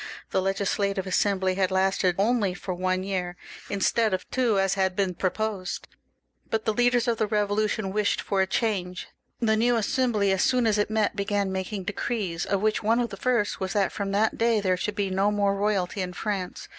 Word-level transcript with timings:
The 0.31 0.41
Legislative 0.41 1.05
Assembly 1.05 1.53
had 1.53 1.69
lasted 1.69 2.15
only 2.17 2.55
for 2.55 2.73
one 2.73 3.03
year, 3.03 3.35
instead 3.69 4.15
of 4.15 4.27
two 4.31 4.57
as 4.59 4.73
had 4.73 4.95
been 4.95 5.13
proposed; 5.13 5.87
but 6.49 6.65
the 6.65 6.73
leaders 6.73 7.07
of 7.07 7.19
the 7.19 7.27
Eevolution 7.27 7.93
wished 7.93 8.19
for 8.19 8.41
a 8.41 8.47
change. 8.47 9.09
The 9.39 9.55
new 9.55 9.75
Assembly, 9.75 10.31
as 10.31 10.41
soon 10.41 10.65
as 10.65 10.79
it 10.79 10.89
met, 10.89 11.15
began 11.15 11.51
making 11.51 11.83
decrees, 11.83 12.47
of 12.47 12.61
which 12.63 12.81
one 12.81 12.99
of 12.99 13.11
the 13.11 13.15
first 13.15 13.59
was 13.59 13.73
that 13.73 13.91
from 13.91 14.11
that 14.11 14.39
day 14.39 14.59
there 14.59 14.75
should 14.75 14.95
be 14.95 15.11
no 15.11 15.29
more 15.29 15.55
royalty 15.55 16.01
in 16.01 16.13
France. 16.13 16.67